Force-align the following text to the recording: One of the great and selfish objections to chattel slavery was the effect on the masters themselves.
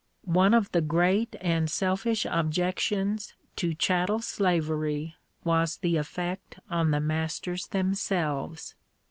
One 0.25 0.55
of 0.55 0.71
the 0.71 0.81
great 0.81 1.35
and 1.41 1.69
selfish 1.69 2.25
objections 2.25 3.35
to 3.57 3.75
chattel 3.75 4.17
slavery 4.17 5.13
was 5.43 5.77
the 5.77 5.95
effect 5.95 6.59
on 6.71 6.89
the 6.89 6.99
masters 6.99 7.67
themselves. 7.67 8.73